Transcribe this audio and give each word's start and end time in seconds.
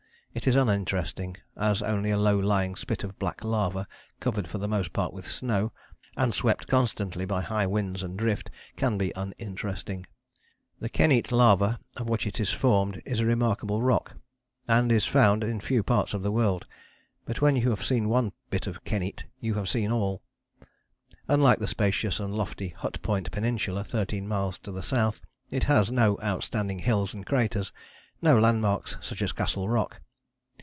It 0.33 0.47
is 0.47 0.55
uninteresting, 0.55 1.35
as 1.57 1.81
only 1.81 2.09
a 2.09 2.17
low 2.17 2.39
lying 2.39 2.77
spit 2.77 3.03
of 3.03 3.19
black 3.19 3.43
lava 3.43 3.85
covered 4.21 4.47
for 4.47 4.59
the 4.59 4.67
most 4.67 4.93
part 4.93 5.11
with 5.11 5.27
snow, 5.27 5.73
and 6.15 6.33
swept 6.33 6.67
constantly 6.69 7.25
by 7.25 7.41
high 7.41 7.67
winds 7.67 8.01
and 8.01 8.17
drift, 8.17 8.49
can 8.77 8.97
be 8.97 9.11
uninteresting. 9.13 10.05
The 10.79 10.87
kenyte 10.87 11.33
lava 11.33 11.79
of 11.97 12.07
which 12.07 12.25
it 12.25 12.39
is 12.39 12.49
formed 12.49 13.01
is 13.03 13.19
a 13.19 13.25
remarkable 13.25 13.81
rock, 13.81 14.15
and 14.69 14.89
is 14.89 15.03
found 15.05 15.43
in 15.43 15.59
few 15.59 15.83
parts 15.83 16.13
of 16.13 16.21
the 16.23 16.31
world: 16.31 16.65
but 17.25 17.41
when 17.41 17.57
you 17.57 17.69
have 17.69 17.83
seen 17.83 18.07
one 18.07 18.31
bit 18.49 18.67
of 18.67 18.85
kenyte 18.85 19.25
you 19.41 19.55
have 19.55 19.67
seen 19.67 19.91
all. 19.91 20.21
Unlike 21.27 21.59
the 21.59 21.67
spacious 21.67 22.21
and 22.21 22.33
lofty 22.33 22.69
Hut 22.69 23.01
Point 23.01 23.29
Peninsula, 23.31 23.83
thirteen 23.83 24.29
miles 24.29 24.57
to 24.59 24.71
the 24.71 24.81
south, 24.81 25.19
it 25.49 25.65
has 25.65 25.91
no 25.91 26.17
outstanding 26.23 26.79
hills 26.79 27.13
and 27.13 27.25
craters; 27.25 27.73
no 28.21 28.39
landmarks 28.39 28.95
such 29.01 29.21
as 29.21 29.33
Castle 29.33 29.67
Rock. 29.67 29.99